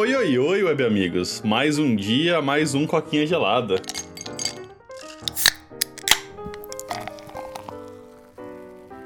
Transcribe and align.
Oi, 0.00 0.14
oi, 0.14 0.38
oi, 0.38 0.62
web 0.62 0.82
amigos. 0.82 1.42
Mais 1.44 1.78
um 1.78 1.94
dia, 1.94 2.40
mais 2.40 2.74
um 2.74 2.86
coquinha 2.86 3.26
gelada. 3.26 3.82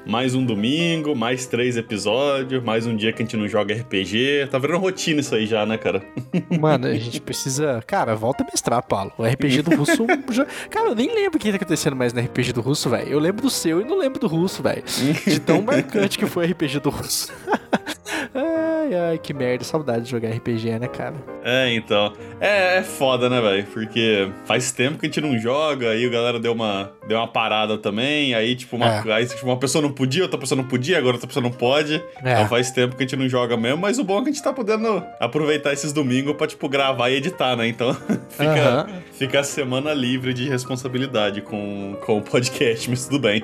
Mais 0.05 0.33
um 0.33 0.45
domingo, 0.45 1.13
mais 1.13 1.47
três 1.47 1.75
episódios, 1.75 2.63
mais 2.63 2.87
um 2.87 2.95
dia 2.95 3.11
que 3.11 3.21
a 3.21 3.25
gente 3.25 3.35
não 3.35 3.45
joga 3.45 3.75
RPG. 3.75 4.47
Tá 4.49 4.57
virando 4.57 4.79
rotina 4.79 5.19
isso 5.19 5.35
aí 5.35 5.45
já, 5.45 5.65
né, 5.65 5.77
cara? 5.77 6.01
Mano, 6.57 6.87
a 6.87 6.93
gente 6.93 7.19
precisa. 7.19 7.83
Cara, 7.85 8.15
volta 8.15 8.43
a 8.43 8.45
mestrar, 8.45 8.81
Paulo. 8.81 9.11
O 9.17 9.25
RPG 9.25 9.63
do 9.63 9.75
russo. 9.75 10.07
já... 10.31 10.45
Cara, 10.69 10.91
eu 10.91 10.95
nem 10.95 11.13
lembro 11.13 11.35
o 11.37 11.41
que 11.41 11.49
tá 11.49 11.57
acontecendo 11.57 11.97
mais 11.97 12.13
no 12.13 12.21
RPG 12.21 12.53
do 12.53 12.61
russo, 12.61 12.89
velho. 12.89 13.09
Eu 13.09 13.19
lembro 13.19 13.41
do 13.41 13.49
seu 13.49 13.81
e 13.81 13.83
não 13.83 13.97
lembro 13.97 14.17
do 14.17 14.27
russo, 14.27 14.63
velho. 14.63 14.81
De 15.27 15.41
tão 15.41 15.61
marcante 15.61 16.17
que 16.17 16.25
foi 16.25 16.47
o 16.47 16.51
RPG 16.51 16.79
do 16.79 16.89
russo. 16.89 17.33
ai, 18.85 18.95
ai, 19.11 19.17
que 19.17 19.33
merda. 19.33 19.63
Saudade 19.63 20.05
de 20.05 20.11
jogar 20.11 20.29
RPG, 20.29 20.79
né, 20.79 20.87
cara? 20.87 21.15
É, 21.43 21.73
então. 21.73 22.13
É, 22.39 22.77
é 22.77 22.83
foda, 22.83 23.29
né, 23.29 23.41
velho? 23.41 23.65
Porque 23.67 24.29
faz 24.45 24.71
tempo 24.71 24.97
que 24.97 25.05
a 25.05 25.09
gente 25.09 25.21
não 25.21 25.37
joga, 25.37 25.91
aí 25.91 26.05
a 26.05 26.09
galera 26.09 26.39
deu 26.39 26.53
uma, 26.53 26.91
deu 27.07 27.17
uma 27.17 27.27
parada 27.27 27.77
também, 27.77 28.33
aí, 28.33 28.55
tipo, 28.55 28.75
uma, 28.75 28.87
é. 28.87 29.13
aí, 29.13 29.25
tipo, 29.25 29.45
uma 29.45 29.57
pessoa 29.57 29.81
não 29.81 29.91
podia, 29.91 30.23
outra 30.23 30.37
pessoa 30.37 30.59
não 30.59 30.67
podia, 30.67 30.97
agora 30.97 31.15
outra 31.15 31.27
pessoa 31.27 31.43
não 31.43 31.51
pode. 31.51 31.95
É. 32.23 32.33
Então 32.33 32.47
faz 32.47 32.71
tempo 32.71 32.95
que 32.95 33.03
a 33.03 33.07
gente 33.07 33.15
não 33.15 33.27
joga 33.27 33.57
mesmo, 33.57 33.77
mas 33.77 33.99
o 33.99 34.03
bom 34.03 34.19
é 34.19 34.23
que 34.23 34.29
a 34.29 34.33
gente 34.33 34.43
tá 34.43 34.53
podendo 34.53 35.03
aproveitar 35.19 35.73
esses 35.73 35.91
domingos 35.91 36.35
pra, 36.35 36.47
tipo, 36.47 36.67
gravar 36.67 37.09
e 37.09 37.15
editar, 37.15 37.55
né? 37.55 37.67
Então 37.67 37.93
fica, 38.29 38.87
fica 39.13 39.39
a 39.39 39.43
semana 39.43 39.93
livre 39.93 40.33
de 40.33 40.47
responsabilidade 40.49 41.41
com, 41.41 41.97
com 42.05 42.17
o 42.17 42.21
podcast, 42.21 42.89
mas 42.89 43.05
tudo 43.05 43.19
bem. 43.19 43.43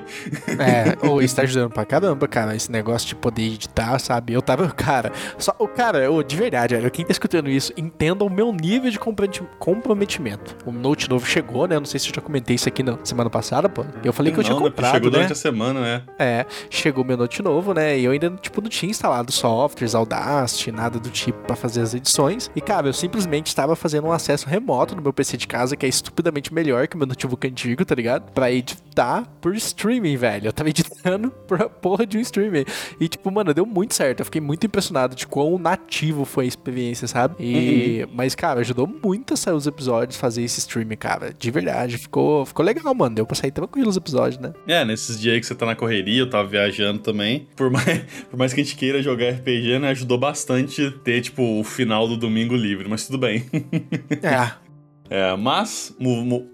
É, 0.59 1.08
ou 1.08 1.22
está 1.22 1.44
ajudando 1.44 1.72
pra 1.72 1.86
caramba, 1.86 2.28
cara, 2.28 2.55
esse 2.55 2.72
negócio 2.72 3.08
de 3.08 3.16
poder 3.16 3.44
editar, 3.44 4.00
sabe? 4.00 4.34
Eu 4.34 4.42
tava, 4.42 4.70
cara, 4.72 5.12
só, 5.38 5.56
o 5.59 5.67
cara, 5.67 6.00
eu, 6.00 6.22
de 6.23 6.36
verdade, 6.36 6.75
olha, 6.75 6.89
quem 6.89 7.06
tá 7.06 7.11
escutando 7.11 7.50
isso, 7.50 7.72
entenda 7.78 8.23
o 8.23 8.30
meu 8.30 8.52
nível 8.52 8.89
de 8.89 9.00
comprometimento. 9.00 10.56
O 10.66 10.72
Note 10.72 11.09
novo 11.09 11.25
chegou, 11.25 11.67
né? 11.67 11.78
Não 11.78 11.86
sei 11.86 12.00
se 12.00 12.09
eu 12.09 12.16
já 12.16 12.22
comentei 12.22 12.56
isso 12.56 12.67
aqui 12.67 12.83
na 12.83 12.97
semana 13.03 13.30
passada, 13.30 13.69
pô. 13.69 13.86
Eu 14.03 14.14
falei 14.14 14.31
que 14.31 14.39
eu 14.39 14.44
tinha 14.44 14.58
comprado, 14.58 14.94
chegou 14.94 15.11
né? 15.11 15.17
durante 15.17 15.33
a 15.33 15.36
semana, 15.36 15.81
né? 15.81 16.03
É, 16.17 16.45
chegou 16.69 17.03
meu 17.03 17.17
Note 17.17 17.41
novo, 17.41 17.73
né? 17.73 17.97
E 17.97 18.06
eu 18.06 18.11
ainda, 18.11 18.30
tipo, 18.41 18.61
não 18.61 18.69
tinha 18.69 18.89
instalado 18.89 19.31
softwares, 19.31 19.95
Audacity, 19.95 20.72
nada 20.72 21.00
do 21.00 21.09
tipo 21.09 21.39
para 21.39 21.56
fazer 21.56 21.81
as 21.81 21.94
edições. 21.94 22.50
E, 22.56 22.61
cara, 22.61 22.88
eu 22.88 22.94
simplesmente 22.94 23.47
estava 23.47 23.75
fazendo 23.75 24.08
um 24.08 24.11
acesso 24.11 24.47
remoto 24.47 24.95
no 24.95 25.02
meu 25.02 25.13
PC 25.13 25.38
de 25.38 25.47
casa, 25.47 25.75
que 25.75 25.86
é 25.86 25.89
estupidamente 25.89 26.53
melhor 26.53 26.88
que 26.88 26.95
o 26.95 26.97
meu 26.97 27.08
notebook 27.08 27.47
antigo, 27.47 27.86
tá 27.86 27.95
ligado? 27.95 28.31
Pra 28.31 28.52
editar 28.52 29.25
por 29.39 29.56
streaming, 29.56 30.17
velho. 30.17 30.47
Eu 30.47 30.53
tava 30.53 30.69
editando 30.72 31.31
por 31.47 31.69
porra 31.69 32.06
de 32.06 32.17
um 32.17 32.22
streaming. 32.22 32.66
E, 33.00 33.08
tipo, 33.08 33.31
mano, 33.31 33.53
deu 33.53 33.66
muito 33.66 33.94
certo. 33.94 34.19
Eu 34.19 34.25
fiquei 34.25 34.41
muito 34.41 34.66
impressionado 34.66 35.16
de 35.22 35.27
quão 35.27 35.58
nativo 35.58 36.25
foi 36.25 36.45
a 36.45 36.47
experiência, 36.47 37.08
sabe? 37.08 37.36
E, 37.39 38.03
uhum. 38.03 38.11
Mas, 38.14 38.36
cara, 38.36 38.59
ajudou 38.59 38.88
muito 38.88 39.33
a 39.33 39.38
sair 39.38 39.53
os 39.53 39.67
episódios, 39.67 40.17
fazer 40.17 40.44
esse 40.44 40.59
streaming, 40.59 40.95
cara. 40.95 41.33
De 41.38 41.52
verdade. 41.52 41.97
Ficou, 41.97 42.45
ficou 42.45 42.66
legal, 42.66 42.94
mano. 42.94 43.16
Deu 43.16 43.25
pra 43.25 43.36
sair 43.36 43.52
tranquilo 43.52 43.89
os 43.89 43.97
episódios, 43.97 44.39
né? 44.39 44.53
É, 44.67 44.83
nesses 44.83 45.19
dias 45.19 45.36
aí 45.36 45.39
que 45.39 45.45
você 45.45 45.55
tá 45.55 45.66
na 45.66 45.75
correria, 45.75 46.19
eu 46.19 46.30
tava 46.30 46.47
viajando 46.47 47.00
também. 47.00 47.47
Por 47.55 47.69
mais, 47.72 48.00
por 48.30 48.38
mais 48.38 48.53
que 48.53 48.61
a 48.61 48.63
gente 48.63 48.75
queira 48.75 49.02
jogar 49.02 49.30
RPG, 49.30 49.80
né? 49.80 49.89
Ajudou 49.89 50.17
bastante 50.17 50.91
ter, 51.03 51.22
tipo, 51.22 51.59
o 51.59 51.63
final 51.63 52.08
do 52.08 52.17
domingo 52.17 52.56
livre, 52.56 52.88
mas 52.89 53.06
tudo 53.06 53.17
bem. 53.17 53.45
é. 54.22 54.70
É, 55.12 55.36
mas, 55.36 55.94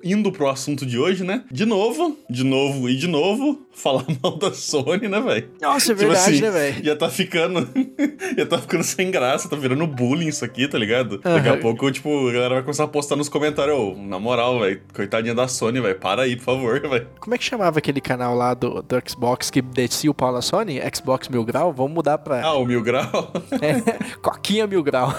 indo 0.03 0.31
pro 0.31 0.50
assunto 0.50 0.83
de 0.83 0.97
hoje, 0.97 1.23
né? 1.23 1.44
De 1.52 1.63
novo, 1.63 2.17
de 2.27 2.44
novo 2.44 2.89
e 2.89 2.97
de 2.97 3.05
novo, 3.08 3.61
falar 3.72 4.03
mal 4.23 4.36
da 4.36 4.52
Sony, 4.52 5.08
né, 5.08 5.22
velho? 5.22 5.52
Nossa, 5.61 5.91
é 5.91 5.95
tipo 5.95 6.09
verdade, 6.09 6.31
assim, 6.31 6.41
né, 6.41 6.49
velho? 6.49 6.83
Já 6.83 6.95
tá 6.95 7.08
ficando. 7.08 7.69
já 8.36 8.45
tá 8.47 8.58
ficando 8.58 8.83
sem 8.83 9.11
graça, 9.11 9.47
tá 9.47 9.55
virando 9.55 9.86
bullying 9.86 10.27
isso 10.27 10.44
aqui, 10.44 10.67
tá 10.67 10.77
ligado? 10.77 11.14
Uhum. 11.23 11.36
Daqui 11.36 11.49
a 11.49 11.58
pouco, 11.58 11.91
tipo, 11.91 12.30
a 12.30 12.31
galera 12.31 12.55
vai 12.55 12.64
começar 12.64 12.86
a 12.86 12.87
postar 12.87 13.15
nos 13.15 13.30
comentários, 13.30 13.77
ô, 13.77 13.95
na 13.95 14.17
moral, 14.17 14.60
velho, 14.60 14.81
coitadinha 14.92 15.36
da 15.36 15.48
Sony, 15.48 15.80
velho, 15.80 15.99
para 15.99 16.23
aí, 16.23 16.36
por 16.36 16.45
favor, 16.45 16.80
velho. 16.89 17.08
Como 17.20 17.36
é 17.36 17.37
que 17.37 17.43
chamava 17.43 17.77
aquele 17.77 18.02
canal 18.02 18.33
lá 18.33 18.55
do, 18.55 18.81
do 18.81 19.02
Xbox 19.08 19.52
que 19.52 19.61
descia 19.61 20.10
o 20.10 20.14
pau 20.14 20.31
na 20.31 20.42
Sony? 20.42 20.80
Xbox 20.95 21.30
Mil 21.30 21.43
Grau? 21.43 21.71
Vamos 21.71 21.93
mudar 21.93 22.17
pra. 22.17 22.42
Ah, 22.42 22.54
o 22.54 22.65
Mil 22.65 22.81
Grau? 22.81 23.31
é, 23.61 24.15
Coquinha 24.17 24.65
Mil 24.65 24.81
Grau. 24.81 25.14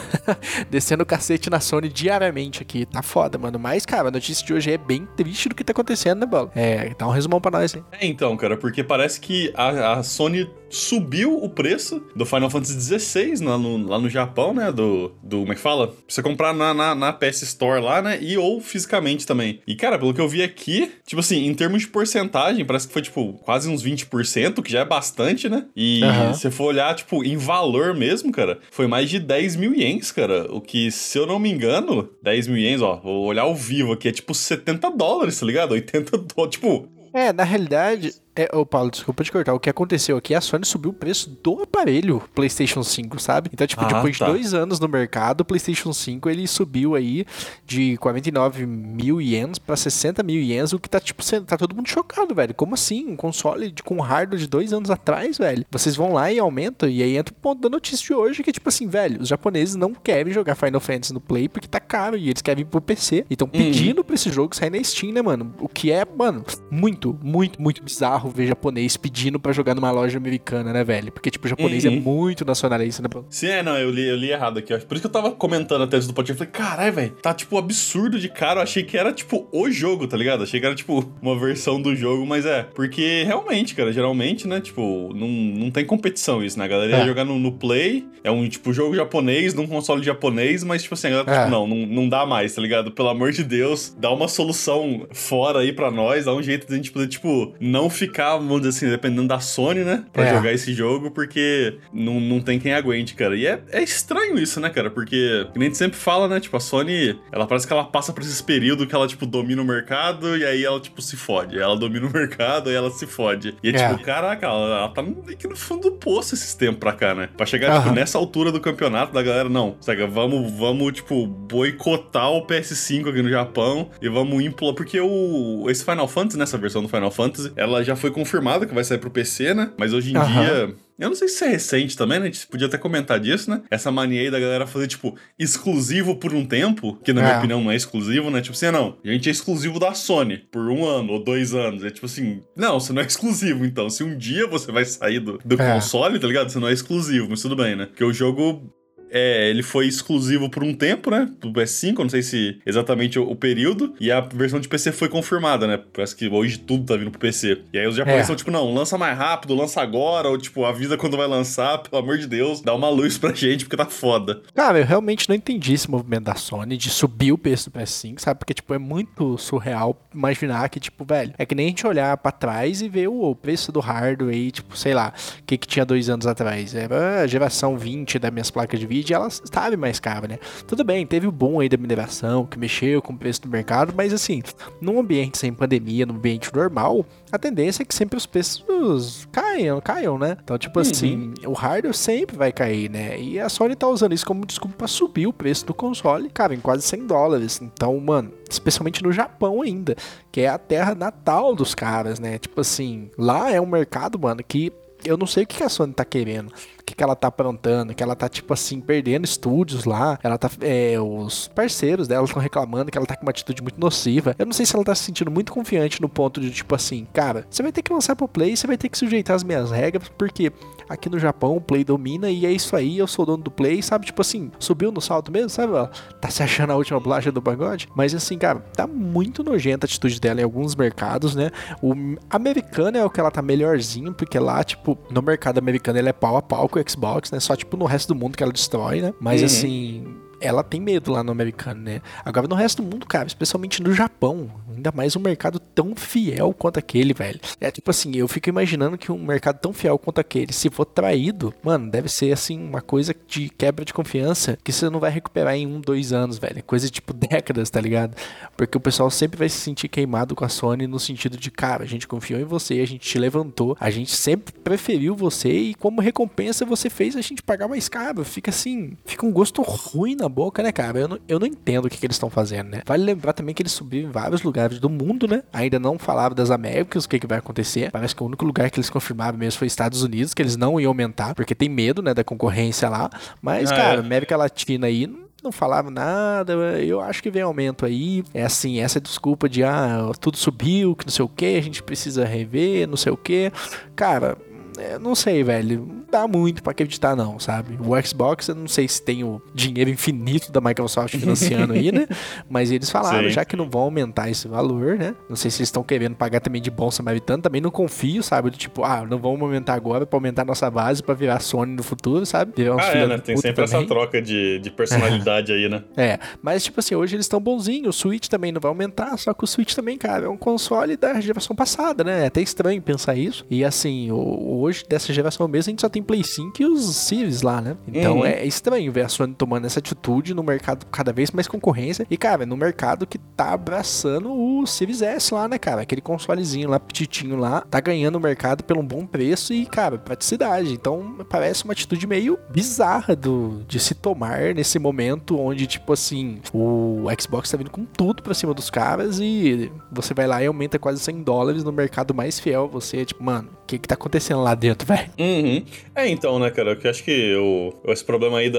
Descendo 0.69 1.05
o 1.05 1.07
cacete 1.07 1.49
na 1.49 1.61
Sony 1.61 1.89
diariamente 1.89 2.62
aqui. 2.62 2.85
Tá 2.87 3.03
foda, 3.03 3.28
mano. 3.37 3.59
Mas, 3.59 3.84
cara, 3.84 4.09
a 4.09 4.11
notícia 4.11 4.47
de 4.47 4.55
hoje 4.55 4.71
é 4.71 4.78
bem 4.78 5.06
triste 5.16 5.49
do 5.49 5.55
que 5.55 5.65
tá 5.65 5.72
acontecendo, 5.72 6.21
né, 6.21 6.27
Bola? 6.27 6.50
É, 6.55 6.94
dá 6.97 7.06
um 7.06 7.11
resumão 7.11 7.41
pra 7.41 7.50
nós, 7.50 7.75
hein? 7.75 7.84
É, 7.93 8.06
então, 8.06 8.37
cara, 8.37 8.56
porque 8.56 8.84
parece 8.84 9.21
que 9.21 9.53
a, 9.56 9.94
a 9.94 10.03
Sony 10.03 10.49
subiu 10.71 11.43
o 11.43 11.49
preço 11.49 12.03
do 12.15 12.27
Final 12.27 12.50
Fantasy 12.50 12.99
XVI 12.99 13.44
lá 13.44 13.59
no, 13.59 13.88
lá 13.88 13.99
no 13.99 14.09
Japão, 14.09 14.53
né? 14.53 14.71
Do, 14.71 15.12
do. 15.22 15.41
Como 15.41 15.53
é 15.53 15.55
que 15.55 15.61
fala? 15.61 15.88
Pra 15.88 15.97
você 16.06 16.22
comprar 16.22 16.55
na, 16.55 16.75
na, 16.75 16.94
na, 16.94 17.12
PS 17.12 17.43
Store 17.43 17.81
lá, 17.81 18.03
né? 18.03 18.19
E 18.21 18.37
ou 18.37 18.61
fisicamente 18.61 19.27
também. 19.27 19.61
E, 19.67 19.75
cara, 19.75 19.99
pelo 19.99 20.12
que 20.12 20.21
eu 20.21 20.28
vi 20.28 20.43
aqui, 20.43 20.93
tipo 21.06 21.21
assim, 21.21 21.47
em 21.47 21.55
termos 21.55 21.83
de 21.83 21.88
porcentagem, 21.88 22.65
parece 22.65 22.87
que 22.87 22.93
foi, 22.93 23.03
tipo, 23.03 23.34
quase 23.44 23.69
uns 23.69 23.83
20%, 23.83 24.62
que 24.62 24.71
já 24.71 24.81
é 24.81 24.84
bastante, 24.84 25.49
né? 25.49 25.67
E 25.75 26.03
uhum. 26.03 26.34
se 26.34 26.50
for 26.50 26.65
olhar, 26.65 26.94
tipo, 26.94 27.25
em 27.25 27.37
valor 27.37 27.94
mesmo, 27.94 28.31
cara, 28.31 28.59
foi 28.71 28.87
mais 28.87 29.09
de 29.09 29.19
10 29.19 29.56
mil 29.56 29.75
ienes, 29.75 30.12
cara. 30.12 30.47
O 30.50 30.61
que, 30.61 30.91
se 30.91 31.19
eu 31.19 31.27
não 31.27 31.38
me 31.38 31.50
engano, 31.50 32.09
10 32.22 32.49
mil 32.49 32.59
ienes, 32.59 32.83
ó, 32.83 33.00
vou 33.03 33.18
olhar 33.21 33.43
ao 33.43 33.55
vivo 33.55 33.93
aqui, 33.93 34.09
é 34.09 34.12
tipo 34.12 34.34
70 34.34 34.91
dólares, 34.91 35.39
tá 35.41 35.47
ligado? 35.47 35.73
80 35.73 36.19
dólares. 36.19 36.55
Tipo, 36.55 36.89
é, 37.12 37.33
na 37.33 37.45
realidade, 37.45 38.15
é, 38.38 38.56
ô 38.56 38.65
Paulo, 38.65 38.88
desculpa 38.88 39.25
te 39.25 39.32
cortar. 39.32 39.53
O 39.53 39.59
que 39.59 39.69
aconteceu 39.69 40.16
aqui, 40.16 40.32
a 40.32 40.41
Sony 40.41 40.65
subiu 40.65 40.93
o 40.93 40.94
preço 40.94 41.28
do 41.43 41.60
aparelho 41.60 42.22
PlayStation 42.32 42.84
5, 42.84 43.21
sabe? 43.21 43.50
Então, 43.53 43.66
tipo, 43.66 43.84
ah, 43.84 43.88
depois 43.88 44.16
tá. 44.16 44.26
de 44.26 44.31
dois 44.31 44.54
anos 44.54 44.78
no 44.78 44.87
mercado, 44.87 45.41
o 45.41 45.44
PlayStation 45.44 45.93
5 45.93 46.31
ele 46.31 46.47
subiu 46.47 46.94
aí 46.94 47.26
de 47.66 47.97
49 47.97 48.65
mil 48.65 49.21
ienes 49.21 49.59
pra 49.59 49.76
60 49.76 50.22
mil 50.22 50.41
ienes, 50.41 50.72
o 50.72 50.78
que 50.78 50.88
tá, 50.88 51.00
tipo, 51.00 51.21
tá 51.44 51.59
todo 51.59 51.75
mundo 51.75 51.88
chocado, 51.88 52.32
velho. 52.32 52.54
Como 52.54 52.75
assim? 52.75 53.09
Um 53.09 53.16
console 53.16 53.72
de, 53.72 53.82
com 53.82 54.00
hardware 54.00 54.38
de 54.38 54.47
dois 54.47 54.72
anos 54.72 54.88
atrás, 54.88 55.37
velho? 55.37 55.66
Vocês 55.69 55.97
vão 55.97 56.12
lá 56.12 56.32
e 56.32 56.38
aumentam, 56.38 56.88
e 56.88 57.03
aí 57.03 57.16
entra 57.16 57.34
o 57.34 57.37
ponto 57.37 57.60
da 57.60 57.69
notícia 57.69 58.06
de 58.06 58.15
hoje, 58.15 58.44
que 58.44 58.50
é 58.50 58.53
tipo 58.53 58.69
assim, 58.69 58.87
velho, 58.87 59.20
os 59.20 59.28
japoneses 59.28 59.75
não 59.75 59.93
querem 59.93 60.32
jogar 60.32 60.55
Final 60.55 60.81
Fantasy 60.81 61.12
no 61.12 61.20
Play 61.20 61.49
porque 61.49 61.66
tá 61.66 61.81
caro, 61.81 62.16
e 62.16 62.28
eles 62.28 62.41
querem 62.41 62.62
ir 62.62 62.66
pro 62.66 62.81
PC. 62.81 63.26
E 63.28 63.34
estão 63.34 63.47
uhum. 63.53 63.59
pedindo 63.59 63.99
uhum. 63.99 64.05
pra 64.05 64.15
esse 64.15 64.31
jogo 64.31 64.55
sair 64.55 64.70
na 64.70 64.81
Steam, 64.84 65.12
né, 65.12 65.22
mano? 65.22 65.53
O 65.59 65.69
que 65.69 65.91
é, 65.91 66.05
mano, 66.05 66.44
muito, 66.70 67.19
muito, 67.20 67.60
muito 67.60 67.82
bizarro 67.82 68.28
bizarro 68.28 68.31
ver 68.31 68.47
japonês 68.47 68.97
pedindo 68.97 69.41
para 69.41 69.53
jogar 69.53 69.75
numa 69.75 69.91
loja 69.91 70.16
americana, 70.19 70.72
né, 70.72 70.84
velho? 70.84 71.11
Porque, 71.11 71.31
tipo, 71.31 71.47
o 71.47 71.49
japonês 71.49 71.84
é 71.84 71.89
uhum. 71.89 71.97
é 71.97 72.00
muito 72.00 72.44
nacionalista, 72.44 73.03
né? 73.03 73.09
Sim, 73.31 73.49
é, 73.49 73.62
não, 73.62 73.77
eu 73.77 73.91
li, 73.91 74.06
eu 74.06 74.16
li 74.16 74.31
errado 74.31 74.59
aqui. 74.59 74.77
Por 74.78 74.94
isso 74.94 75.03
que 75.03 75.06
eu 75.06 75.11
tava 75.11 75.33
comentando 75.33 75.83
até 75.83 75.99
do 75.99 76.12
podcast. 76.12 76.31
Eu 76.31 76.37
falei, 76.37 76.53
caralho, 76.53 76.93
velho, 76.93 77.11
tá, 77.22 77.34
tipo, 77.34 77.56
absurdo 77.56 78.19
de 78.19 78.28
caro. 78.28 78.61
Eu 78.61 78.62
achei 78.62 78.83
que 78.83 78.97
era, 78.97 79.12
tipo, 79.12 79.49
o 79.53 79.71
jogo, 79.71 80.06
tá 80.06 80.17
ligado? 80.17 80.43
Achei 80.43 80.61
que 80.61 80.67
era, 80.67 80.75
tipo, 80.75 81.11
uma 81.21 81.38
versão 81.38 81.81
do 81.81 81.94
jogo, 81.97 82.27
mas 82.27 82.44
é. 82.44 82.62
Porque, 82.62 83.25
realmente, 83.25 83.75
cara, 83.75 83.93
geralmente, 83.93 84.47
né, 84.47 84.61
tipo, 84.61 85.12
não, 85.15 85.28
não 85.28 85.71
tem 85.71 85.84
competição 85.84 86.43
isso, 86.44 86.59
né? 86.59 86.65
A 86.65 86.69
galera 86.69 86.93
ia 86.93 87.03
é. 87.03 87.06
jogar 87.06 87.25
no, 87.25 87.38
no, 87.38 87.53
Play, 87.59 88.06
é 88.22 88.31
um, 88.31 88.49
tipo, 88.49 88.72
jogo 88.72 88.94
japonês, 88.94 89.55
num 89.55 89.67
console 89.67 90.03
japonês, 90.03 90.62
mas, 90.62 90.83
tipo 90.83 90.94
assim, 90.94 91.09
a 91.09 91.11
galera, 91.11 91.33
é. 91.33 91.38
tipo, 91.41 91.50
não, 91.50 91.67
não, 91.67 91.87
não 91.87 92.09
dá 92.09 92.25
mais, 92.25 92.55
tá 92.55 92.62
ligado? 92.62 92.93
Pelo 92.93 93.09
amor 93.09 93.33
de 93.33 93.43
Deus, 93.43 93.94
dá 93.99 94.11
uma 94.12 94.28
solução 94.28 95.06
fora 95.12 95.61
aí 95.61 95.72
pra 95.72 95.91
nós, 95.91 96.27
dá 96.27 96.34
um 96.34 96.43
jeito 96.43 96.67
de 96.67 96.72
a 96.72 96.77
gente 96.77 96.93
poder, 96.93 97.09
tipo, 97.09 97.55
não 97.61 97.91
ficar 97.91 98.08
ficar, 98.09 98.37
vamos 98.37 98.63
dizer 98.63 98.71
assim, 98.71 98.91
dependendo 98.91 99.29
da 99.29 99.41
Sony, 99.41 99.85
né? 99.85 100.05
Pra 100.13 100.25
é. 100.25 100.35
jogar 100.35 100.53
esse 100.53 100.73
jogo, 100.73 101.11
porque 101.11 101.79
não, 101.93 102.21
não 102.21 102.41
tem 102.41 102.59
quem 102.59 102.75
aguente, 102.75 103.15
cara. 103.15 103.37
E 103.37 103.47
é, 103.47 103.63
é 103.71 103.83
estranho 103.83 104.39
isso, 104.39 104.61
né, 104.61 104.71
cara? 104.71 104.91
Porque, 104.91 105.47
que 105.53 105.59
nem 105.59 105.67
a 105.67 105.71
gente 105.71 105.79
sempre 105.79 105.99
fala, 105.99 106.27
né? 106.27 106.41
Tipo, 106.41 106.57
a 106.57 106.61
Sony, 106.61 107.19
ela 107.31 107.47
parece 107.47 107.67
que 107.67 107.73
ela 107.73 107.85
passa 107.85 108.13
por 108.13 108.23
esses 108.23 108.41
períodos 108.41 108.87
que 108.87 108.95
ela, 108.95 109.07
tipo, 109.07 109.27
domina 109.27 109.63
o 109.63 109.65
mercado 109.65 110.37
e 110.37 110.45
aí 110.45 110.65
ela, 110.65 110.81
tipo, 110.81 111.01
se 111.01 111.17
fode. 111.17 111.59
Ela 111.59 111.77
domina 111.77 112.07
o 112.07 112.11
mercado 112.13 112.71
e 112.71 112.75
ela 112.75 112.91
se 112.91 113.07
fode. 113.07 113.57
E 113.63 113.71
é, 113.71 113.77
é. 113.77 113.89
tipo, 113.89 114.03
caraca, 114.03 114.47
ela, 114.47 114.79
ela 114.79 114.89
tá 114.89 115.03
meio 115.03 115.37
que 115.37 115.47
no 115.47 115.57
fundo 115.57 115.91
do 115.91 115.93
poço 115.93 116.35
esses 116.35 116.55
tempos 116.55 116.81
pra 116.81 116.93
cá, 116.93 117.15
né? 117.15 117.29
Pra 117.37 117.47
chegar, 117.47 117.75
uhum. 117.75 117.82
tipo, 117.82 117.94
nessa 117.94 118.19
altura 118.19 118.50
do 118.50 118.61
campeonato 118.61 119.12
da 119.12 119.23
galera, 119.23 119.49
não. 119.49 119.77
Sabe, 119.81 120.05
vamos, 120.06 120.50
vamos, 120.53 120.93
tipo, 120.93 121.27
boicotar 121.27 122.31
o 122.31 122.47
PS5 122.47 123.11
aqui 123.11 123.23
no 123.23 123.31
Japão 123.31 123.91
e 124.00 124.09
vamos 124.09 124.43
implorar. 124.43 124.75
Porque 124.75 125.00
o, 125.00 125.67
esse 125.69 125.85
Final 125.85 126.09
Fantasy, 126.09 126.38
nessa 126.38 126.59
versão 126.59 126.82
do 126.82 126.88
Final 126.88 127.11
Fantasy, 127.11 127.53
ela 127.56 127.82
já 127.82 127.97
foi 127.99 128.11
confirmada 128.11 128.67
que 128.67 128.75
vai 128.75 128.85
sair 128.85 128.99
pro 128.99 129.11
PC, 129.11 129.55
né? 129.55 129.71
Mas 129.79 129.93
hoje 129.93 130.12
em 130.12 130.17
uhum. 130.17 130.27
dia. 130.27 130.75
Eu 130.99 131.11
não 131.11 131.15
sei 131.15 131.29
se 131.29 131.45
é 131.45 131.49
recente 131.49 131.97
também, 131.97 132.19
né? 132.19 132.27
A 132.27 132.31
gente 132.31 132.45
podia 132.49 132.67
até 132.67 132.77
comentar 132.77 133.21
disso, 133.21 133.49
né? 133.49 133.62
Essa 133.71 133.89
mania 133.89 134.21
aí 134.21 134.31
da 134.33 134.41
galera 134.41 134.67
fazer, 134.67 134.89
tipo, 134.89 135.17
exclusivo 135.39 136.17
por 136.17 136.35
um 136.35 136.45
tempo, 136.45 136.99
que 137.05 137.12
na 137.12 137.21
é. 137.21 137.25
minha 137.25 137.39
opinião 137.39 137.62
não 137.62 137.71
é 137.71 137.77
exclusivo, 137.77 138.31
né? 138.31 138.41
Tipo 138.41 138.56
assim, 138.56 138.67
ah, 138.67 138.73
não, 138.73 138.99
a 139.05 139.09
gente 139.09 139.29
é 139.29 139.33
exclusivo 139.33 139.79
da 139.79 139.95
Sony 139.95 140.39
por 140.50 140.69
um 140.69 140.85
ano 140.85 141.12
ou 141.12 141.23
dois 141.23 141.55
anos. 141.55 141.85
É 141.85 141.91
tipo 141.91 142.06
assim, 142.06 142.43
não, 142.56 142.81
você 142.81 142.93
não 142.93 143.00
é 143.00 143.06
exclusivo, 143.06 143.65
então. 143.65 143.89
Se 143.89 144.03
um 144.03 144.19
dia 144.19 144.49
você 144.49 144.73
vai 144.73 144.85
sair 144.85 145.21
do, 145.21 145.39
do 145.44 145.62
é. 145.62 145.75
console, 145.75 146.19
tá 146.19 146.27
ligado? 146.27 146.51
Você 146.51 146.59
não 146.59 146.69
é 146.69 146.73
exclusivo, 146.73 147.29
mas 147.31 147.43
tudo 147.43 147.55
bem, 147.55 147.77
né? 147.77 147.87
Porque 147.87 148.03
o 148.03 148.12
jogo 148.12 148.69
é, 149.10 149.49
ele 149.50 149.62
foi 149.62 149.87
exclusivo 149.87 150.49
por 150.49 150.62
um 150.62 150.75
tempo, 150.75 151.10
né? 151.10 151.28
Do 151.40 151.52
PS5, 151.52 151.99
não 151.99 152.08
sei 152.08 152.22
se 152.22 152.60
exatamente 152.64 153.19
o, 153.19 153.31
o, 153.31 153.37
período. 153.37 153.94
E 154.00 154.10
a 154.10 154.20
versão 154.20 154.60
de 154.60 154.69
PC 154.69 154.93
foi 154.93 155.08
confirmada, 155.08 155.66
né? 155.66 155.81
Parece 155.93 156.14
que 156.14 156.28
hoje 156.28 156.58
tudo 156.58 156.84
tá 156.84 156.96
vindo 156.96 157.10
pro 157.10 157.20
PC. 157.20 157.62
E 157.72 157.78
aí 157.78 157.87
os 157.87 157.96
japoneses 157.96 158.25
é. 158.25 158.26
são 158.26 158.37
tipo, 158.37 158.50
não, 158.50 158.72
lança 158.72 158.99
mais 158.99 159.16
rápido, 159.16 159.55
lança 159.55 159.81
agora, 159.81 160.28
ou 160.28 160.38
tipo, 160.38 160.64
avisa 160.64 160.96
quando 160.96 161.16
vai 161.16 161.26
lançar, 161.26 161.78
pelo 161.78 162.02
amor 162.02 162.19
de 162.19 162.26
Deus, 162.26 162.60
dá 162.60 162.75
uma 162.75 162.88
luz 162.88 163.19
pra 163.19 163.32
gente, 163.32 163.64
porque 163.64 163.76
tá 163.76 163.87
foda. 163.87 164.43
Cara, 164.55 164.78
eu 164.78 164.84
realmente 164.84 165.28
não 165.28 165.37
entendi 165.37 165.75
esse 165.75 165.90
movimento 165.90 166.25
da 166.25 166.34
Sony 166.34 166.76
de 166.76 166.90
subir 166.90 167.32
o 167.32 167.38
preço 167.38 167.70
do 167.70 167.78
PS5, 167.78 168.20
sabe? 168.20 168.38
Porque, 168.38 168.55
tipo, 168.55 168.72
é 168.75 168.78
muito 168.78 169.38
surreal 169.38 169.99
imaginar 170.14 170.69
que, 170.69 170.81
tipo, 170.81 171.05
velho, 171.05 171.34
é 171.38 171.46
que 171.46 171.55
nem 171.55 171.66
a 171.66 171.69
gente 171.69 171.87
olhar 171.87 172.16
pra 172.16 172.32
trás 172.32 172.82
e 172.82 172.88
ver 172.88 173.08
o 173.08 173.34
preço 173.34 173.72
do 173.72 173.81
hardware 173.81 174.34
aí, 174.34 174.50
tipo, 174.50 174.76
sei 174.76 174.94
lá, 174.94 175.12
o 175.40 175.43
que, 175.44 175.56
que 175.56 175.66
tinha 175.66 175.84
dois 175.84 176.08
anos 176.08 176.26
atrás. 176.26 176.75
Era 176.75 177.22
a 177.22 177.26
geração 177.26 177.76
20 177.76 178.19
das 178.19 178.32
minhas 178.32 178.50
placas 178.50 178.78
de 178.78 178.87
vídeo 178.87 178.98
ela 179.12 179.29
estava 179.29 179.77
mais 179.77 180.00
cara, 180.00 180.29
né? 180.29 180.39
Tudo 180.67 180.85
bem, 180.85 181.06
teve 181.06 181.27
o 181.27 181.33
boom 181.33 181.61
aí 181.61 181.69
da 181.69 181.77
mineração, 181.77 182.47
que 182.47 182.59
mexeu 182.59 183.03
com 183.03 183.12
o 183.12 183.17
preço 183.17 183.43
do 183.43 183.49
mercado, 183.49 183.93
mas 183.97 184.12
assim, 184.12 184.43
num 184.81 184.99
ambiente 184.99 185.39
sem 185.39 185.53
pandemia, 185.53 186.06
num 186.06 186.15
ambiente 186.15 186.55
normal, 186.55 187.05
a 187.31 187.39
tendência 187.39 187.83
é 187.83 187.87
que 187.87 187.95
sempre 187.95 188.17
os 188.17 188.27
preços 188.27 189.29
caiam, 189.33 189.81
caiam, 189.81 190.19
né? 190.19 190.37
Então, 190.43 190.59
tipo 190.59 190.79
uhum. 190.79 190.83
assim, 190.83 191.35
o 191.47 191.53
hardware 191.53 191.95
sempre 191.95 192.37
vai 192.37 192.53
cair, 192.53 192.91
né? 192.91 193.21
E 193.21 193.39
a 193.39 193.49
Sony 193.49 193.75
tá 193.75 193.89
usando 193.89 194.12
isso 194.12 194.27
como 194.27 194.47
desculpa 194.47 194.77
pra 194.77 194.89
subir 194.89 195.27
o 195.27 195.33
preço 195.33 195.67
do 195.67 195.75
console, 195.75 196.31
cara, 196.31 196.55
em 196.55 196.61
quase 196.61 196.83
100 196.83 197.06
dólares. 197.06 197.61
Então, 197.62 197.99
mano, 198.01 198.33
especialmente 198.51 199.03
no 199.03 199.12
Japão 199.12 199.62
ainda, 199.62 199.97
que 200.33 200.41
é 200.41 200.49
a 200.49 200.59
terra 200.59 200.94
natal 200.94 201.55
dos 201.55 201.75
caras, 201.75 202.19
né? 202.19 202.39
Tipo 202.39 202.61
assim, 202.61 203.11
lá 203.17 203.51
é 203.51 203.61
um 203.61 203.67
mercado, 203.67 204.19
mano, 204.19 204.43
que 204.47 204.73
eu 205.05 205.17
não 205.17 205.27
sei 205.27 205.45
o 205.45 205.47
que 205.47 205.62
a 205.62 205.69
Sony 205.69 205.93
tá 205.93 206.05
querendo 206.05 206.53
que, 206.89 206.95
que 206.95 207.03
ela 207.03 207.15
tá 207.15 207.29
aprontando, 207.29 207.95
que 207.95 208.03
ela 208.03 208.17
tá, 208.17 208.29
tipo 208.29 208.53
assim, 208.53 208.81
perdendo 208.81 209.25
estúdios 209.25 209.85
lá. 209.85 210.19
Ela 210.23 210.39
tá. 210.39 210.50
É, 210.61 210.99
os 210.99 211.49
parceiros 211.49 212.09
dela 212.09 212.25
estão 212.25 212.41
reclamando 212.41 212.91
que 212.91 212.97
ela 212.97 213.06
tá 213.06 213.17
com 213.17 213.23
uma 213.23 213.31
atitude 213.31 213.62
muito 213.62 213.79
nociva. 213.79 214.35
Eu 214.39 214.47
não 214.47 214.53
sei 214.53 214.65
se 214.65 214.75
ela 214.75 214.85
tá 214.85 214.95
se 214.95 215.05
sentindo 215.05 215.31
muito 215.31 215.53
confiante 215.53 216.00
no 216.00 216.09
ponto 216.09 216.41
de, 216.41 216.50
tipo 216.50 216.75
assim, 216.75 217.06
cara, 217.12 217.47
você 217.50 217.62
vai 217.62 217.73
ter 217.73 217.83
que 217.83 217.93
lançar 217.93 218.17
pro 218.17 218.29
Play, 218.29 218.56
você 218.56 218.67
vai 218.67 218.79
ter 218.79 218.89
que 218.89 218.97
sujeitar 218.97 219.37
as 219.37 219.45
minhas 219.45 219.71
regras, 219.71 220.09
porque 220.17 220.53
aqui 220.89 221.09
no 221.11 221.19
Japão 221.19 221.56
o 221.56 221.61
Play 221.61 221.85
domina 221.85 222.31
e 222.31 222.47
é 222.47 222.51
isso 222.51 222.75
aí, 222.75 222.99
eu 222.99 223.06
sou 223.06 223.27
dono 223.27 223.43
do 223.43 223.51
Play, 223.51 223.83
sabe? 223.83 224.06
Tipo 224.06 224.23
assim, 224.23 224.51
subiu 224.59 224.91
no 224.91 225.01
salto 225.01 225.31
mesmo, 225.31 225.51
sabe? 225.51 225.73
Tá 226.21 226.31
se 226.31 226.43
achando 226.43 226.73
a 226.73 226.77
última 226.77 226.99
bolacha 226.99 227.31
do 227.31 227.43
pagode? 227.43 227.89
Mas 227.94 228.15
assim, 228.15 228.39
cara, 228.39 228.61
tá 228.75 228.87
muito 228.87 229.43
nojenta 229.43 229.85
a 229.85 229.87
atitude 229.87 230.21
dela 230.21 230.41
em 230.41 230.44
alguns 230.44 230.75
mercados, 230.75 231.35
né? 231.35 231.51
O 231.83 231.94
americano 232.31 232.97
é 232.97 233.05
o 233.05 233.11
que 233.11 233.21
ela 233.21 233.31
tá 233.31 233.43
melhorzinho, 233.43 234.15
porque 234.15 234.39
lá, 234.39 234.65
tipo, 234.65 234.88
no 235.11 235.23
mercado 235.23 235.58
americano 235.58 235.99
ele 235.99 236.08
é 236.08 236.12
pau 236.12 236.37
a 236.37 236.43
pau 236.43 236.69
com 236.69 236.79
o 236.79 236.90
Xbox, 236.90 237.31
né? 237.31 237.40
Só 237.40 237.56
tipo 237.56 237.76
no 237.76 237.85
resto 237.85 238.14
do 238.14 238.14
mundo 238.14 238.37
que 238.37 238.43
ela 238.43 238.52
destrói, 238.52 239.00
né? 239.00 239.12
Mas 239.20 239.40
uhum. 239.40 239.46
assim, 239.46 240.17
ela 240.40 240.62
tem 240.62 240.81
medo 240.81 241.12
lá 241.12 241.23
no 241.23 241.32
americano, 241.32 241.81
né? 241.81 242.00
Agora 242.25 242.46
no 242.46 242.55
resto 242.55 242.82
do 242.82 242.88
mundo, 242.88 243.06
cara, 243.06 243.26
especialmente 243.26 243.82
no 243.82 243.93
Japão, 243.93 244.50
ainda 244.75 244.93
mais 244.93 245.17
um 245.17 245.20
mercado 245.20 245.58
tão 245.58 245.94
fiel 245.96 246.52
quanto 246.52 246.79
aquele, 246.79 247.12
velho. 247.12 247.40
É 247.61 247.70
tipo 247.70 247.90
assim, 247.90 248.17
eu 248.17 248.29
fico 248.29 248.49
imaginando 248.49 248.96
que 248.96 249.11
um 249.11 249.19
mercado 249.19 249.58
tão 249.58 249.73
fiel 249.73 249.99
quanto 249.99 250.20
aquele, 250.20 250.52
se 250.52 250.70
for 250.70 250.85
traído, 250.85 251.52
mano, 251.62 251.90
deve 251.90 252.08
ser 252.08 252.32
assim, 252.32 252.58
uma 252.61 252.81
coisa 252.81 253.14
de 253.26 253.49
quebra 253.49 253.85
de 253.85 253.93
confiança 253.93 254.58
que 254.62 254.73
você 254.73 254.88
não 254.88 255.00
vai 255.00 255.11
recuperar 255.11 255.55
em 255.55 255.67
um, 255.67 255.81
dois 255.81 256.12
anos, 256.12 256.38
velho. 256.38 256.62
Coisa 256.64 256.88
tipo 256.88 257.12
décadas, 257.14 257.70
tá 257.70 257.81
ligado? 257.81 258.17
Porque 258.56 258.76
o 258.76 258.81
pessoal 258.81 259.11
sempre 259.11 259.38
vai 259.38 259.49
se 259.49 259.58
sentir 259.58 259.88
queimado 259.88 260.34
com 260.34 260.44
a 260.44 260.49
Sony 260.49 260.87
no 260.87 260.99
sentido 260.99 261.37
de, 261.37 261.50
cara, 261.50 261.84
a 261.84 261.87
gente 261.87 262.06
confiou 262.06 262.41
em 262.41 262.44
você, 262.44 262.75
a 262.81 262.87
gente 262.87 263.08
te 263.08 263.19
levantou, 263.19 263.76
a 263.81 263.91
gente 263.91 264.14
sempre 264.14 264.52
preferiu 264.52 265.14
você 265.14 265.50
e 265.50 265.75
como 265.75 266.00
recompensa 266.00 266.64
você 266.64 266.88
fez 266.88 267.17
a 267.17 267.20
gente 267.20 267.43
pagar 267.43 267.69
mais 267.69 267.88
caro. 267.88 268.25
Fica 268.25 268.50
assim, 268.50 268.96
fica 269.05 269.26
um 269.26 269.32
gosto 269.32 269.62
ruim 269.62 270.14
na 270.14 270.28
boca, 270.29 270.63
né, 270.63 270.73
cara? 270.73 270.99
Eu 270.99 271.09
não, 271.09 271.19
eu 271.29 271.39
não 271.39 271.47
entendo 271.47 271.87
o 271.87 271.89
que, 271.91 271.99
que 271.99 272.07
eles 272.07 272.17
estão 272.17 272.31
fazendo, 272.31 272.71
né? 272.71 272.83
Vale 272.87 273.05
lembrar 273.05 273.33
também 273.33 273.55
que 273.55 273.63
eles 273.63 273.73
subiram 273.73 274.09
em 274.09 274.13
vários 274.13 274.43
lugares 274.43 274.79
do 274.79 274.89
mundo, 274.89 275.27
né? 275.27 275.43
Ainda 275.53 275.79
não 275.79 275.99
falava 275.99 276.35
das 276.35 276.51
Américas, 276.51 277.05
o 277.05 277.09
que, 277.09 277.19
que 277.19 277.27
vai 277.27 277.39
acontecer. 277.39 277.91
Parece 277.91 278.15
que 278.15 278.23
o 278.23 278.27
único 278.27 278.45
lugar 278.45 278.71
que 278.71 278.79
eles 278.79 278.91
confirmaram 278.91 279.39
mesmo 279.39 279.59
foi 279.59 279.67
Estados 279.67 280.03
Unidos, 280.03 280.35
que 280.35 280.43
eles 280.43 280.57
não 280.57 280.81
iam 280.81 280.91
aumentar, 280.91 281.35
porque 281.35 281.55
tem 281.55 281.69
medo, 281.69 282.03
né, 282.03 282.15
da 282.15 282.25
concorrência 282.25 282.89
lá. 282.89 283.11
Mas, 283.41 283.71
ah, 283.71 283.77
cara, 283.77 283.97
é. 283.97 284.01
América 284.01 284.37
Latina 284.37 284.87
aí 284.87 285.07
não 285.43 285.53
falava 285.53 285.91
nada, 285.91 286.53
eu 286.53 287.01
acho 287.01 287.23
que 287.23 287.31
vem 287.31 287.43
aumento 287.43 287.87
aí. 287.87 288.25
É 288.35 288.45
assim, 288.45 288.81
essa 288.81 289.01
desculpa 289.01 289.49
de 289.49 289.63
ah, 289.63 290.11
tudo 290.21 290.37
subiu, 290.37 290.97
que 290.97 291.07
não 291.07 291.13
sei 291.13 291.25
o 291.25 291.29
que, 291.29 291.57
a 291.57 291.63
gente 291.63 291.83
precisa 291.83 292.25
rever, 292.25 292.89
não 292.89 292.97
sei 292.97 293.13
o 293.13 293.17
que. 293.17 293.53
Cara, 293.95 294.37
é, 294.79 294.99
não 294.99 295.15
sei, 295.15 295.43
velho. 295.43 295.87
Não 295.87 296.05
dá 296.11 296.27
muito 296.27 296.63
para 296.63 296.73
acreditar, 296.73 297.15
não, 297.15 297.39
sabe? 297.39 297.79
O 297.81 298.01
Xbox, 298.03 298.49
eu 298.49 298.55
não 298.55 298.69
sei 298.69 298.89
se 298.89 299.03
tem 299.03 299.25
o 299.25 299.43
dinheiro 299.55 299.91
infinito 299.91 300.51
da 300.51 300.61
Microsoft 300.61 301.17
financiando 301.17 301.73
aí, 301.73 301.93
né? 301.93 302.07
Mas 302.49 302.71
eles 302.71 302.91
falaram, 302.91 303.25
Sim. 303.25 303.31
já 303.31 303.45
que 303.45 303.57
não 303.57 303.69
vão 303.69 303.83
aumentar 303.83 304.31
esse 304.31 304.49
valor, 304.49 304.97
né? 304.97 305.15
Não 305.29 305.37
sei 305.37 305.51
se 305.51 305.59
eles 305.59 305.69
estão 305.69 305.83
querendo 305.83 306.15
pagar 306.17 306.41
também 306.41 306.63
de 306.63 306.71
bom 306.71 306.91
samaritano, 306.91 307.43
também 307.43 307.61
não 307.61 307.71
confio, 307.71 308.23
sabe? 308.23 308.51
Tipo, 308.51 308.85
ah, 308.85 309.05
não 309.09 309.19
vamos 309.19 309.43
aumentar 309.43 309.75
agora 309.75 310.07
para 310.07 310.17
aumentar 310.17 310.45
nossa 310.45 310.71
base 310.71 311.03
para 311.03 311.15
virar 311.15 311.41
Sony 311.41 311.75
no 311.75 311.83
futuro, 311.83 312.25
sabe? 312.25 312.53
Virar 312.57 312.77
uns 312.77 312.85
ah, 312.85 312.97
é, 312.97 313.07
né? 313.07 313.19
Tem 313.19 313.37
sempre 313.37 313.65
também. 313.65 313.79
essa 313.79 313.87
troca 313.87 314.23
de, 314.23 314.59
de 314.61 314.71
personalidade 314.71 315.53
aí, 315.53 315.69
né? 315.69 315.83
É, 315.97 316.19
mas 316.41 316.63
tipo 316.63 316.79
assim, 316.79 316.95
hoje 316.95 317.17
eles 317.17 317.25
estão 317.25 317.41
bonzinhos, 317.41 317.97
o 317.97 317.99
Switch 317.99 318.29
também 318.29 318.53
não 318.53 318.61
vai 318.61 318.69
aumentar, 318.69 319.17
só 319.17 319.35
que 319.35 319.43
o 319.43 319.47
Switch 319.47 319.75
também, 319.75 319.99
cara, 319.99 320.27
é 320.27 320.29
um 320.29 320.37
console 320.37 320.97
da 320.97 321.21
geração 321.21 321.57
passada, 321.57 322.05
né? 322.05 322.25
É 322.25 322.27
até 322.27 322.41
estranho 322.41 322.81
pensar 322.81 323.17
isso. 323.17 323.45
E 323.51 323.65
assim, 323.65 324.11
o, 324.13 324.61
hoje, 324.69 324.85
dessa 324.88 325.12
geração 325.12 325.49
mesmo, 325.49 325.70
a 325.70 325.73
gente 325.73 325.81
só 325.81 325.88
tem 325.88 326.03
Play 326.03 326.23
5 326.23 326.53
e 326.61 326.67
os 326.67 326.94
Series 326.97 327.43
lá, 327.43 327.61
né? 327.61 327.76
Então 327.87 328.19
uhum. 328.19 328.26
é 328.26 328.44
estranho 328.44 328.93
ver 328.93 329.03
a 329.03 329.09
Sony 329.09 329.35
tomando 329.35 329.67
essa 329.67 329.79
atitude 329.79 330.35
no 330.35 330.43
mercado 330.43 330.87
cada 330.87 331.12
vez 331.12 331.31
mais 331.31 331.49
concorrência. 331.49 332.06
E, 332.11 332.17
cara, 332.17 332.47
no 332.47 332.56
mercado 332.56 333.06
que 333.06 333.19
tá 333.19 333.53
abraçando 333.53 334.32
o 334.32 334.67
Series 334.67 335.03
S 335.03 335.32
lá, 335.32 335.49
né, 335.49 335.59
cara? 335.59 335.82
Aquele 335.82 336.00
consolezinho 336.00 336.69
lá, 336.69 336.79
petitinho 336.79 337.37
lá, 337.37 337.62
tá 337.62 337.81
ganhando 337.81 338.17
o 338.17 338.20
mercado 338.20 338.62
pelo 338.62 338.81
um 338.81 338.87
bom 338.87 339.06
preço 339.06 339.53
e, 339.53 339.67
cara, 339.67 339.99
praticidade. 339.99 340.73
Então, 340.73 341.17
parece 341.29 341.65
uma 341.65 341.73
atitude 341.73 342.06
meio 342.06 342.38
bizarra 342.50 343.17
do, 343.17 343.62
de 343.67 343.81
se 343.81 343.94
tomar 343.94 344.55
nesse 344.55 344.79
momento 344.79 345.38
onde, 345.38 345.67
tipo 345.67 345.93
assim, 345.93 346.41
o 346.53 347.06
Xbox 347.19 347.50
tá 347.50 347.56
vindo 347.56 347.70
com 347.70 347.85
tudo 347.85 348.23
pra 348.23 348.35
cima 348.35 348.55
dos 348.55 348.70
caras 348.70 349.19
e 349.20 349.73
você 349.91 350.15
vai 350.15 350.26
lá 350.26 350.43
e 350.43 350.47
aumenta 350.47 350.79
quase 350.79 351.00
100 351.00 351.23
dólares 351.23 351.65
no 351.65 351.73
mercado 351.73 352.15
mais 352.15 352.38
fiel. 352.38 352.69
Você, 352.69 353.05
tipo, 353.05 353.23
mano, 353.23 353.49
que 353.69 353.79
que 353.79 353.87
tá 353.87 353.94
acontecendo 353.94 354.43
lá 354.43 354.55
dentro, 354.55 354.88
velho? 354.88 355.11
Uhum. 355.19 355.65
É, 355.94 356.09
então, 356.09 356.38
né, 356.38 356.50
cara, 356.50 356.79
eu 356.82 356.91
acho 356.91 357.05
que 357.05 357.37
o, 357.37 357.75
esse 357.93 358.05
problema 358.05 358.38
aí 358.38 358.50
da, 358.50 358.59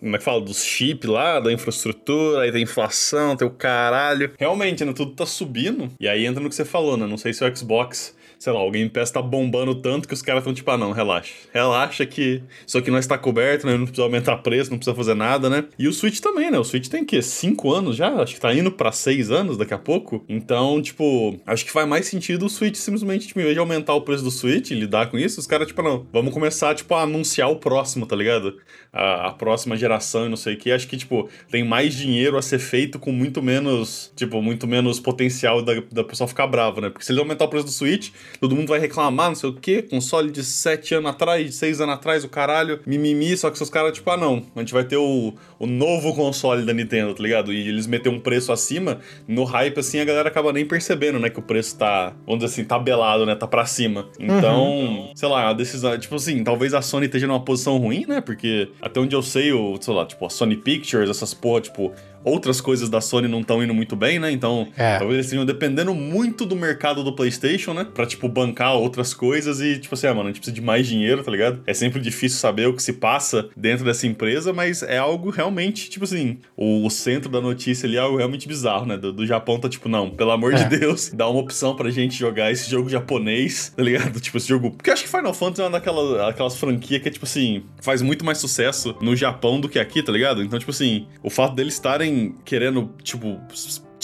como 0.00 0.16
é 0.16 0.18
que 0.18 0.24
fala, 0.24 0.40
dos 0.40 0.64
chips 0.64 1.08
lá, 1.08 1.38
da 1.38 1.52
infraestrutura, 1.52 2.42
aí 2.42 2.50
da 2.50 2.58
inflação, 2.58 3.36
tem 3.36 3.46
o 3.46 3.50
caralho. 3.50 4.32
Realmente, 4.38 4.84
né, 4.84 4.92
tudo 4.92 5.12
tá 5.12 5.26
subindo. 5.26 5.90
E 6.00 6.08
aí 6.08 6.24
entra 6.24 6.42
no 6.42 6.48
que 6.48 6.54
você 6.54 6.64
falou, 6.64 6.96
né, 6.96 7.06
não 7.06 7.18
sei 7.18 7.32
se 7.32 7.44
o 7.44 7.56
Xbox 7.56 8.15
sei 8.38 8.52
lá, 8.52 8.62
o 8.62 8.70
Game 8.70 8.88
Pass 8.90 9.10
tá 9.10 9.22
bombando 9.22 9.74
tanto 9.74 10.06
que 10.06 10.14
os 10.14 10.22
caras 10.22 10.40
estão 10.40 10.52
tipo, 10.52 10.70
ah, 10.70 10.76
não, 10.76 10.92
relaxa. 10.92 11.32
Relaxa 11.52 12.04
que 12.04 12.42
isso 12.66 12.76
aqui 12.76 12.90
não 12.90 12.98
está 12.98 13.16
coberto, 13.16 13.66
né? 13.66 13.76
Não 13.76 13.84
precisa 13.84 14.02
aumentar 14.02 14.36
preço, 14.38 14.70
não 14.70 14.78
precisa 14.78 14.94
fazer 14.94 15.14
nada, 15.14 15.48
né? 15.48 15.64
E 15.78 15.88
o 15.88 15.92
Switch 15.92 16.20
também, 16.20 16.50
né? 16.50 16.58
O 16.58 16.64
Switch 16.64 16.88
tem 16.88 17.04
que 17.04 17.20
5 17.22 17.72
anos 17.72 17.96
já, 17.96 18.10
acho 18.14 18.34
que 18.34 18.40
tá 18.40 18.54
indo 18.54 18.70
para 18.70 18.92
6 18.92 19.30
anos 19.30 19.56
daqui 19.56 19.74
a 19.74 19.78
pouco. 19.78 20.24
Então, 20.28 20.80
tipo, 20.82 21.38
acho 21.46 21.64
que 21.64 21.70
faz 21.70 21.88
mais 21.88 22.06
sentido 22.06 22.46
o 22.46 22.50
Switch 22.50 22.76
simplesmente, 22.76 23.26
tipo, 23.26 23.40
em 23.40 23.44
vez 23.44 23.54
de 23.54 23.60
aumentar 23.60 23.94
o 23.94 24.02
preço 24.02 24.22
do 24.22 24.30
Switch 24.30 24.70
lidar 24.70 25.10
com 25.10 25.18
isso, 25.18 25.40
os 25.40 25.46
caras, 25.46 25.66
tipo, 25.66 25.82
não, 25.82 26.06
vamos 26.12 26.32
começar, 26.32 26.74
tipo, 26.74 26.94
a 26.94 27.02
anunciar 27.02 27.50
o 27.50 27.56
próximo, 27.56 28.06
tá 28.06 28.14
ligado? 28.14 28.58
A, 28.92 29.28
a 29.28 29.32
próxima 29.32 29.76
geração 29.76 30.26
e 30.26 30.28
não 30.28 30.36
sei 30.36 30.54
o 30.54 30.58
que. 30.58 30.70
Acho 30.70 30.86
que, 30.86 30.96
tipo, 30.96 31.28
tem 31.50 31.64
mais 31.64 31.94
dinheiro 31.94 32.36
a 32.36 32.42
ser 32.42 32.58
feito 32.58 32.98
com 32.98 33.12
muito 33.12 33.42
menos, 33.42 34.12
tipo, 34.14 34.42
muito 34.42 34.66
menos 34.66 35.00
potencial 35.00 35.62
da, 35.62 35.74
da 35.90 36.04
pessoa 36.04 36.28
ficar 36.28 36.46
brava, 36.46 36.80
né? 36.80 36.90
Porque 36.90 37.04
se 37.04 37.12
ele 37.12 37.20
aumentar 37.20 37.44
o 37.44 37.48
preço 37.48 37.66
do 37.66 37.72
Switch, 37.72 38.10
todo 38.40 38.54
mundo 38.54 38.68
vai 38.68 38.78
reclamar, 38.78 39.28
não 39.28 39.34
sei 39.34 39.50
o 39.50 39.52
quê, 39.52 39.82
console 39.82 40.30
de 40.30 40.42
7 40.44 40.94
anos 40.94 41.10
atrás, 41.10 41.44
de 41.46 41.52
6 41.52 41.80
anos 41.80 41.94
atrás, 41.94 42.24
o 42.24 42.28
caralho, 42.28 42.80
mimimi, 42.86 43.36
só 43.36 43.50
que 43.50 43.58
seus 43.58 43.70
caras, 43.70 43.92
tipo, 43.92 44.10
ah 44.10 44.16
não, 44.16 44.42
a 44.54 44.60
gente 44.60 44.72
vai 44.72 44.84
ter 44.84 44.96
o, 44.96 45.34
o 45.58 45.66
novo 45.66 46.14
console 46.14 46.64
da 46.64 46.72
Nintendo, 46.72 47.14
tá 47.14 47.22
ligado? 47.22 47.52
E 47.52 47.68
eles 47.68 47.86
meter 47.86 48.08
um 48.08 48.20
preço 48.20 48.52
acima, 48.52 49.00
no 49.26 49.44
hype, 49.44 49.78
assim, 49.78 50.00
a 50.00 50.04
galera 50.04 50.28
acaba 50.28 50.52
nem 50.52 50.66
percebendo, 50.66 51.18
né, 51.18 51.30
que 51.30 51.38
o 51.38 51.42
preço 51.42 51.76
tá, 51.78 52.14
vamos 52.26 52.42
dizer 52.42 52.52
assim, 52.52 52.64
tabelado, 52.64 53.26
né, 53.26 53.34
tá 53.34 53.46
pra 53.46 53.64
cima. 53.66 54.08
Então, 54.18 54.64
uhum. 54.64 55.12
sei 55.14 55.28
lá, 55.28 55.50
a 55.50 55.52
decisão, 55.52 55.98
tipo 55.98 56.14
assim, 56.14 56.42
talvez 56.42 56.74
a 56.74 56.82
Sony 56.82 57.06
esteja 57.06 57.26
numa 57.26 57.40
posição 57.40 57.78
ruim, 57.78 58.04
né, 58.06 58.20
porque 58.20 58.68
até 58.80 59.00
onde 59.00 59.14
eu 59.14 59.22
sei, 59.22 59.52
o, 59.52 59.78
sei 59.80 59.94
lá, 59.94 60.04
tipo, 60.06 60.24
a 60.24 60.30
Sony 60.30 60.56
Pictures, 60.56 61.08
essas 61.08 61.34
porra, 61.34 61.60
tipo, 61.60 61.92
outras 62.26 62.60
coisas 62.60 62.88
da 62.88 63.00
Sony 63.00 63.28
não 63.28 63.40
estão 63.40 63.62
indo 63.62 63.72
muito 63.72 63.94
bem, 63.94 64.18
né? 64.18 64.32
Então, 64.32 64.66
é. 64.76 64.98
talvez 64.98 65.14
eles 65.14 65.26
estejam 65.26 65.46
dependendo 65.46 65.94
muito 65.94 66.44
do 66.44 66.56
mercado 66.56 67.04
do 67.04 67.14
PlayStation, 67.14 67.72
né? 67.72 67.86
Pra, 67.94 68.04
tipo, 68.04 68.28
bancar 68.28 68.74
outras 68.74 69.14
coisas 69.14 69.60
e, 69.60 69.78
tipo 69.78 69.94
assim, 69.94 70.08
ah, 70.08 70.14
mano, 70.14 70.24
a 70.24 70.32
gente 70.32 70.40
precisa 70.40 70.54
de 70.54 70.60
mais 70.60 70.88
dinheiro, 70.88 71.22
tá 71.22 71.30
ligado? 71.30 71.62
É 71.64 71.72
sempre 71.72 72.00
difícil 72.00 72.38
saber 72.38 72.66
o 72.66 72.74
que 72.74 72.82
se 72.82 72.94
passa 72.94 73.48
dentro 73.56 73.84
dessa 73.84 74.08
empresa, 74.08 74.52
mas 74.52 74.82
é 74.82 74.98
algo 74.98 75.30
realmente, 75.30 75.88
tipo 75.88 76.04
assim, 76.04 76.38
o, 76.56 76.84
o 76.84 76.90
centro 76.90 77.30
da 77.30 77.40
notícia 77.40 77.86
ali 77.86 77.96
é 77.96 78.00
algo 78.00 78.16
realmente 78.16 78.48
bizarro, 78.48 78.86
né? 78.86 78.96
Do, 78.96 79.12
do 79.12 79.24
Japão 79.24 79.60
tá 79.60 79.68
tipo, 79.68 79.88
não, 79.88 80.10
pelo 80.10 80.32
amor 80.32 80.52
é. 80.52 80.64
de 80.64 80.78
Deus, 80.78 81.10
dá 81.14 81.28
uma 81.28 81.40
opção 81.40 81.76
pra 81.76 81.90
gente 81.90 82.16
jogar 82.16 82.50
esse 82.50 82.68
jogo 82.68 82.88
japonês, 82.88 83.72
tá 83.76 83.82
ligado? 83.82 84.20
Tipo, 84.26 84.38
esse 84.38 84.48
jogo. 84.48 84.72
Porque 84.72 84.90
eu 84.90 84.94
acho 84.94 85.04
que 85.04 85.08
Final 85.08 85.32
Fantasy 85.32 85.60
é 85.60 85.64
uma 85.64 85.70
daquelas, 85.70 86.20
aquelas 86.28 86.56
franquias 86.56 87.00
que 87.00 87.08
é, 87.08 87.12
tipo 87.12 87.24
assim, 87.24 87.62
faz 87.80 88.02
muito 88.02 88.24
mais 88.24 88.38
sucesso 88.38 88.96
no 89.00 89.14
Japão 89.14 89.60
do 89.60 89.68
que 89.68 89.78
aqui, 89.78 90.02
tá 90.02 90.10
ligado? 90.10 90.42
Então, 90.42 90.58
tipo 90.58 90.72
assim, 90.72 91.06
o 91.22 91.30
fato 91.30 91.54
deles 91.54 91.74
estarem 91.74 92.15
querendo, 92.44 92.90
tipo, 93.02 93.40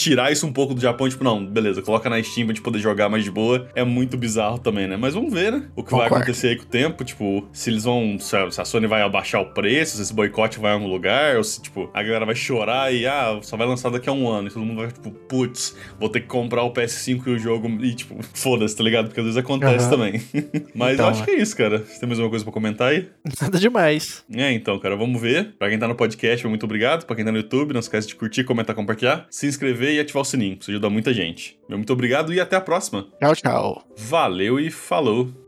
tirar 0.03 0.31
isso 0.31 0.45
um 0.45 0.51
pouco 0.51 0.73
do 0.73 0.81
Japão, 0.81 1.07
tipo, 1.07 1.23
não, 1.23 1.45
beleza, 1.45 1.81
coloca 1.81 2.09
na 2.09 2.21
Steam 2.21 2.45
pra 2.45 2.53
gente 2.53 2.63
poder 2.63 2.79
jogar 2.79 3.09
mais 3.09 3.23
de 3.23 3.31
boa, 3.31 3.67
é 3.73 3.83
muito 3.83 4.17
bizarro 4.17 4.59
também, 4.59 4.87
né? 4.87 4.97
Mas 4.97 5.13
vamos 5.13 5.31
ver, 5.31 5.51
né? 5.51 5.67
O 5.75 5.83
que 5.83 5.89
Concordo. 5.89 6.09
vai 6.09 6.21
acontecer 6.21 6.49
aí 6.49 6.55
com 6.57 6.63
o 6.63 6.67
tempo, 6.67 7.03
tipo, 7.03 7.47
se 7.53 7.69
eles 7.69 7.83
vão. 7.83 8.17
Se 8.19 8.35
a 8.35 8.65
Sony 8.65 8.87
vai 8.87 9.01
abaixar 9.01 9.41
o 9.41 9.53
preço, 9.53 9.97
se 9.97 10.01
esse 10.01 10.13
boicote 10.13 10.59
vai 10.59 10.71
em 10.71 10.75
algum 10.75 10.87
lugar, 10.87 11.37
ou 11.37 11.43
se, 11.43 11.61
tipo, 11.61 11.89
a 11.93 12.03
galera 12.03 12.25
vai 12.25 12.35
chorar 12.35 12.93
e, 12.93 13.05
ah, 13.05 13.39
só 13.41 13.55
vai 13.55 13.67
lançar 13.67 13.89
daqui 13.89 14.09
a 14.09 14.11
um 14.11 14.27
ano. 14.27 14.47
E 14.47 14.51
todo 14.51 14.65
mundo 14.65 14.77
vai, 14.77 14.91
tipo, 14.91 15.11
putz, 15.11 15.75
vou 15.99 16.09
ter 16.09 16.21
que 16.21 16.27
comprar 16.27 16.63
o 16.63 16.73
PS5 16.73 17.27
e 17.27 17.29
o 17.31 17.39
jogo 17.39 17.67
e, 17.81 17.93
tipo, 17.93 18.17
foda-se, 18.33 18.75
tá 18.75 18.83
ligado? 18.83 19.07
Porque 19.07 19.19
às 19.19 19.25
vezes 19.25 19.37
acontece 19.37 19.85
uhum. 19.85 19.91
também. 19.91 20.21
Mas 20.75 20.95
então, 20.95 21.05
eu 21.05 21.11
acho 21.11 21.21
é. 21.23 21.25
que 21.25 21.31
é 21.31 21.41
isso, 21.41 21.55
cara. 21.55 21.79
Você 21.79 21.99
tem 21.99 22.07
mais 22.07 22.19
alguma 22.19 22.29
coisa 22.29 22.43
pra 22.43 22.53
comentar 22.53 22.89
aí? 22.89 23.07
Nada 23.41 23.59
demais. 23.59 24.23
É, 24.33 24.51
então, 24.51 24.77
cara, 24.79 24.95
vamos 24.95 25.21
ver. 25.21 25.53
Pra 25.57 25.69
quem 25.69 25.79
tá 25.79 25.87
no 25.87 25.95
podcast, 25.95 26.45
muito 26.47 26.63
obrigado. 26.63 27.05
Pra 27.05 27.15
quem 27.15 27.23
tá 27.23 27.31
no 27.31 27.37
YouTube, 27.37 27.73
não 27.73 27.79
esquece 27.79 28.07
de 28.07 28.15
curtir, 28.15 28.43
comentar, 28.43 28.75
compartilhar, 28.75 29.25
se 29.29 29.47
inscrever 29.47 29.92
e 29.93 29.99
ativar 29.99 30.21
o 30.21 30.25
sininho. 30.25 30.57
Isso 30.59 30.71
ajuda 30.71 30.89
muita 30.89 31.13
gente. 31.13 31.57
Meu 31.67 31.77
muito 31.77 31.93
obrigado 31.93 32.33
e 32.33 32.39
até 32.39 32.55
a 32.55 32.61
próxima. 32.61 33.07
Tchau, 33.19 33.35
tchau. 33.35 33.87
Valeu 33.97 34.59
e 34.59 34.69
falou. 34.69 35.42